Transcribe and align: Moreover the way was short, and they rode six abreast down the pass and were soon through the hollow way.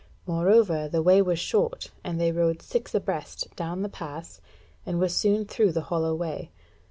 Moreover 0.25 0.87
the 0.87 1.03
way 1.03 1.21
was 1.21 1.37
short, 1.37 1.91
and 2.03 2.19
they 2.19 2.31
rode 2.31 2.63
six 2.63 2.95
abreast 2.95 3.55
down 3.55 3.83
the 3.83 3.87
pass 3.87 4.41
and 4.83 4.99
were 4.99 5.07
soon 5.09 5.45
through 5.45 5.73
the 5.73 5.81
hollow 5.93 6.15
way. 6.15 6.49